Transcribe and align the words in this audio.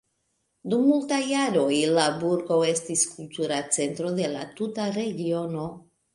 Dum 0.71 0.85
multaj 0.85 1.19
jaroj 1.31 1.75
la 1.97 2.05
burgo 2.23 2.57
estis 2.71 3.05
kultura 3.13 3.61
centro 3.77 4.15
de 4.19 4.33
la 4.35 4.49
tuta 4.59 4.91
regiono. 4.99 5.71